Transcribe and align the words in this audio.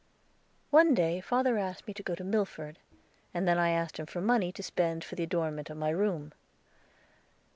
One 0.71 0.95
day 0.95 1.21
father 1.21 1.59
asked 1.59 1.85
me 1.85 1.93
to 1.93 2.01
go 2.01 2.15
to 2.15 2.23
Milford, 2.23 2.79
and 3.35 3.47
I 3.47 3.53
then 3.53 3.63
asked 3.63 3.99
him 3.99 4.07
for 4.07 4.19
money 4.19 4.51
to 4.53 4.63
spend 4.63 5.03
for 5.03 5.13
the 5.13 5.21
adornment 5.25 5.69
of 5.69 5.77
my 5.77 5.89
room. 5.89 6.33